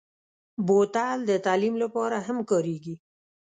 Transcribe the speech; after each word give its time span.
بوتل 0.65 1.19
د 1.29 1.31
تعلیم 1.45 1.75
لپاره 1.83 2.17
هم 2.27 2.37
کارېږي. 2.49 2.95